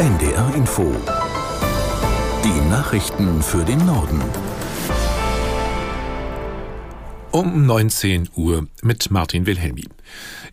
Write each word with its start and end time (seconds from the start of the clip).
NDR 0.00 0.54
Info. 0.54 0.96
Die 2.42 2.70
Nachrichten 2.70 3.42
für 3.42 3.62
den 3.66 3.84
Norden. 3.84 4.22
Um 7.32 7.66
19 7.66 8.30
Uhr 8.34 8.66
mit 8.80 9.10
Martin 9.10 9.44
Wilhelmi. 9.44 9.84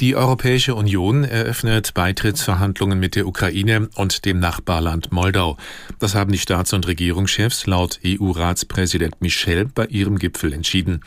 Die 0.00 0.16
Europäische 0.16 0.74
Union 0.74 1.24
eröffnet 1.24 1.92
Beitrittsverhandlungen 1.92 2.98
mit 2.98 3.16
der 3.16 3.26
Ukraine 3.26 3.90
und 3.96 4.24
dem 4.24 4.40
Nachbarland 4.40 5.12
Moldau. 5.12 5.58
Das 5.98 6.14
haben 6.14 6.32
die 6.32 6.38
Staats- 6.38 6.72
und 6.72 6.86
Regierungschefs 6.86 7.66
laut 7.66 8.00
EU-Ratspräsident 8.02 9.20
Michel 9.20 9.66
bei 9.66 9.84
ihrem 9.84 10.18
Gipfel 10.18 10.54
entschieden. 10.54 11.02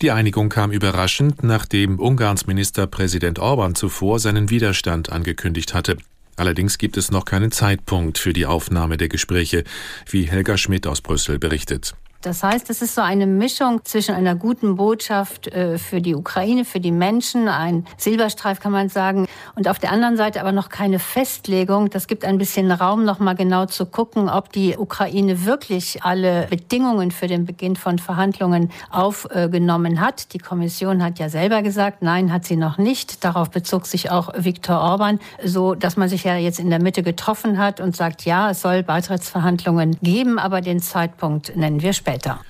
Die 0.00 0.10
Einigung 0.10 0.48
kam 0.48 0.72
überraschend, 0.72 1.42
nachdem 1.42 1.98
Ungarns 1.98 2.46
Ministerpräsident 2.46 3.38
Orban 3.40 3.74
zuvor 3.74 4.20
seinen 4.20 4.48
Widerstand 4.48 5.12
angekündigt 5.12 5.74
hatte. 5.74 5.98
Allerdings 6.36 6.78
gibt 6.78 6.96
es 6.96 7.10
noch 7.10 7.24
keinen 7.24 7.52
Zeitpunkt 7.52 8.18
für 8.18 8.32
die 8.32 8.46
Aufnahme 8.46 8.96
der 8.96 9.08
Gespräche, 9.08 9.64
wie 10.08 10.24
Helga 10.24 10.56
Schmidt 10.56 10.86
aus 10.86 11.00
Brüssel 11.00 11.38
berichtet. 11.38 11.94
Das 12.24 12.42
heißt, 12.42 12.70
es 12.70 12.80
ist 12.80 12.94
so 12.94 13.02
eine 13.02 13.26
Mischung 13.26 13.84
zwischen 13.84 14.14
einer 14.14 14.34
guten 14.34 14.76
Botschaft 14.76 15.46
äh, 15.48 15.76
für 15.76 16.00
die 16.00 16.14
Ukraine, 16.14 16.64
für 16.64 16.80
die 16.80 16.90
Menschen, 16.90 17.48
ein 17.48 17.84
Silberstreif 17.98 18.60
kann 18.60 18.72
man 18.72 18.88
sagen, 18.88 19.26
und 19.56 19.68
auf 19.68 19.78
der 19.78 19.92
anderen 19.92 20.16
Seite 20.16 20.40
aber 20.40 20.50
noch 20.50 20.70
keine 20.70 20.98
Festlegung. 20.98 21.90
Das 21.90 22.06
gibt 22.06 22.24
ein 22.24 22.38
bisschen 22.38 22.72
Raum, 22.72 23.04
noch 23.04 23.18
mal 23.18 23.34
genau 23.34 23.66
zu 23.66 23.84
gucken, 23.84 24.30
ob 24.30 24.50
die 24.52 24.74
Ukraine 24.78 25.44
wirklich 25.44 26.02
alle 26.02 26.46
Bedingungen 26.48 27.10
für 27.10 27.26
den 27.26 27.44
Beginn 27.44 27.76
von 27.76 27.98
Verhandlungen 27.98 28.70
aufgenommen 28.90 30.00
hat. 30.00 30.32
Die 30.32 30.38
Kommission 30.38 31.04
hat 31.04 31.18
ja 31.18 31.28
selber 31.28 31.60
gesagt, 31.60 32.00
nein, 32.00 32.32
hat 32.32 32.46
sie 32.46 32.56
noch 32.56 32.78
nicht. 32.78 33.22
Darauf 33.22 33.50
bezog 33.50 33.84
sich 33.84 34.10
auch 34.10 34.32
Viktor 34.34 34.80
Orban, 34.80 35.20
so 35.44 35.74
dass 35.74 35.98
man 35.98 36.08
sich 36.08 36.24
ja 36.24 36.36
jetzt 36.36 36.58
in 36.58 36.70
der 36.70 36.80
Mitte 36.80 37.02
getroffen 37.02 37.58
hat 37.58 37.80
und 37.80 37.94
sagt, 37.94 38.24
ja, 38.24 38.50
es 38.50 38.62
soll 38.62 38.82
Beitrittsverhandlungen 38.82 39.98
geben, 40.00 40.38
aber 40.38 40.62
den 40.62 40.80
Zeitpunkt 40.80 41.54
nennen 41.54 41.82
wir 41.82 41.92
später 41.92 42.13
weiter. 42.14 42.40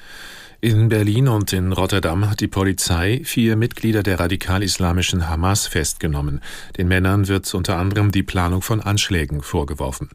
In 0.60 0.88
Berlin 0.88 1.28
und 1.28 1.52
in 1.52 1.72
Rotterdam 1.72 2.30
hat 2.30 2.40
die 2.40 2.48
Polizei 2.48 3.20
vier 3.24 3.54
Mitglieder 3.54 4.02
der 4.02 4.18
radikal-islamischen 4.18 5.28
Hamas 5.28 5.66
festgenommen. 5.66 6.40
Den 6.78 6.88
Männern 6.88 7.28
wird 7.28 7.52
unter 7.52 7.76
anderem 7.76 8.10
die 8.10 8.22
Planung 8.22 8.62
von 8.62 8.80
Anschlägen 8.80 9.42
vorgeworfen. 9.42 10.08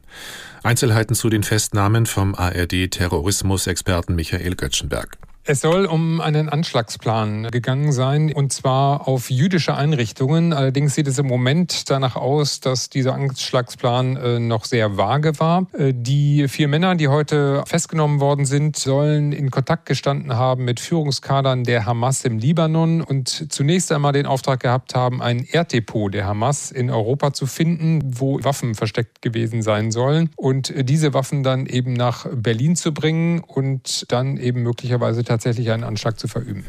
Einzelheiten 0.64 1.14
zu 1.14 1.30
den 1.30 1.44
Festnahmen 1.44 2.04
vom 2.06 2.34
ARD-Terrorismusexperten 2.34 4.16
Michael 4.16 4.56
Göttschenberg. 4.56 5.18
Es 5.42 5.62
soll 5.62 5.86
um 5.86 6.20
einen 6.20 6.50
Anschlagsplan 6.50 7.50
gegangen 7.50 7.92
sein, 7.92 8.30
und 8.30 8.52
zwar 8.52 9.08
auf 9.08 9.30
jüdische 9.30 9.74
Einrichtungen. 9.74 10.52
Allerdings 10.52 10.94
sieht 10.94 11.08
es 11.08 11.18
im 11.18 11.26
Moment 11.26 11.88
danach 11.88 12.14
aus, 12.14 12.60
dass 12.60 12.90
dieser 12.90 13.14
Anschlagsplan 13.14 14.16
äh, 14.16 14.38
noch 14.38 14.66
sehr 14.66 14.98
vage 14.98 15.40
war. 15.40 15.66
Äh, 15.72 15.94
die 15.96 16.46
vier 16.46 16.68
Männer, 16.68 16.94
die 16.94 17.08
heute 17.08 17.64
festgenommen 17.66 18.20
worden 18.20 18.44
sind, 18.44 18.76
sollen 18.76 19.32
in 19.32 19.50
Kontakt 19.50 19.86
gestanden 19.86 20.36
haben 20.36 20.66
mit 20.66 20.78
Führungskadern 20.78 21.64
der 21.64 21.86
Hamas 21.86 22.22
im 22.26 22.38
Libanon 22.38 23.00
und 23.00 23.50
zunächst 23.50 23.90
einmal 23.92 24.12
den 24.12 24.26
Auftrag 24.26 24.60
gehabt 24.60 24.94
haben, 24.94 25.22
ein 25.22 25.46
Erddepot 25.50 26.12
der 26.12 26.26
Hamas 26.26 26.70
in 26.70 26.90
Europa 26.90 27.32
zu 27.32 27.46
finden, 27.46 28.02
wo 28.04 28.44
Waffen 28.44 28.74
versteckt 28.74 29.22
gewesen 29.22 29.62
sein 29.62 29.90
sollen 29.90 30.30
und 30.36 30.74
diese 30.76 31.14
Waffen 31.14 31.42
dann 31.42 31.64
eben 31.64 31.94
nach 31.94 32.26
Berlin 32.30 32.76
zu 32.76 32.92
bringen 32.92 33.40
und 33.40 34.04
dann 34.12 34.36
eben 34.36 34.62
möglicherweise 34.62 35.24
tatsächlich 35.30 35.70
einen 35.70 35.84
Anschlag 35.84 36.18
zu 36.18 36.28
verüben. 36.28 36.64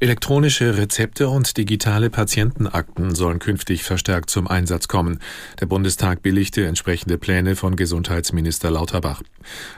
Elektronische 0.00 0.76
Rezepte 0.76 1.28
und 1.28 1.56
digitale 1.56 2.10
Patientenakten 2.10 3.14
sollen 3.14 3.38
künftig 3.38 3.84
verstärkt 3.84 4.28
zum 4.28 4.48
Einsatz 4.48 4.88
kommen. 4.88 5.20
Der 5.60 5.66
Bundestag 5.66 6.20
billigte 6.20 6.66
entsprechende 6.66 7.16
Pläne 7.16 7.54
von 7.54 7.76
Gesundheitsminister 7.76 8.72
Lauterbach. 8.72 9.22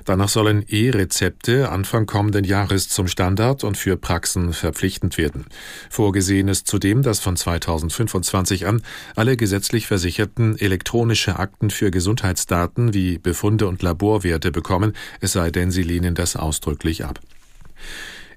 Danach 0.06 0.30
sollen 0.30 0.64
E-Rezepte 0.66 1.68
Anfang 1.68 2.06
kommenden 2.06 2.44
Jahres 2.44 2.88
zum 2.88 3.08
Standard 3.08 3.62
und 3.62 3.76
für 3.76 3.98
Praxen 3.98 4.54
verpflichtend 4.54 5.18
werden. 5.18 5.44
Vorgesehen 5.90 6.48
ist 6.48 6.66
zudem, 6.66 7.02
dass 7.02 7.20
von 7.20 7.36
2025 7.36 8.66
an 8.66 8.82
alle 9.16 9.36
gesetzlich 9.36 9.86
Versicherten 9.86 10.58
elektronische 10.58 11.38
Akten 11.38 11.68
für 11.68 11.90
Gesundheitsdaten 11.90 12.94
wie 12.94 13.18
Befunde 13.18 13.68
und 13.68 13.82
Laborwerte 13.82 14.50
bekommen, 14.50 14.94
es 15.20 15.32
sei 15.32 15.50
denn, 15.50 15.70
sie 15.70 15.82
lehnen 15.82 16.14
das 16.14 16.36
ausdrücklich 16.36 17.04
ab. 17.04 17.20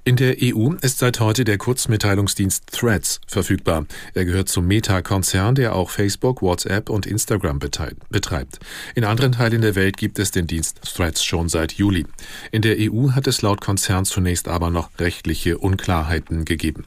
In 0.06 0.16
der 0.16 0.38
EU 0.42 0.74
ist 0.82 0.98
seit 0.98 1.20
heute 1.20 1.44
der 1.44 1.58
Kurzmitteilungsdienst 1.58 2.72
Threads 2.72 3.20
verfügbar. 3.28 3.86
Er 4.14 4.26
gehört 4.26 4.50
zum 4.50 4.66
Meta-Konzern, 4.66 5.56
der 5.56 5.76
auch 5.76 5.90
Facebook, 5.92 6.42
WhatsApp 6.42 6.90
und 6.90 7.06
Instagram 7.06 7.60
betreibt. 7.60 8.60
In 8.96 9.04
anderen 9.04 9.34
Teilen 9.34 9.62
der 9.62 9.76
Welt 9.76 9.98
gibt 9.98 10.18
es 10.18 10.32
den 10.32 10.48
Dienst 10.48 10.82
Threads 10.82 11.24
schon 11.24 11.50
seit 11.50 11.74
Juli. 11.74 12.06
In 12.52 12.62
der 12.62 12.78
EU 12.80 13.12
hat 13.12 13.28
es 13.28 13.42
laut 13.42 13.62
Konzern 13.62 14.06
zunächst 14.06 14.48
aber 14.48 14.72
noch 14.72 14.90
rechtliche 14.98 15.58
Unklarheiten 15.58 16.46
gegeben. 16.46 16.86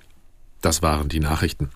Das 0.60 0.82
waren 0.82 1.08
die 1.08 1.20
Nachrichten. 1.20 1.70